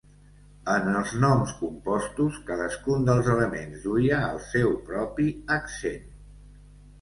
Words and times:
En 0.75 0.87
els 1.01 1.11
noms 1.25 1.51
compostos, 1.59 2.39
cadascun 2.47 3.05
dels 3.09 3.29
elements 3.35 3.85
duia 3.85 4.23
el 4.31 4.41
seu 4.47 4.73
propi 4.89 5.29
accent. 5.59 6.11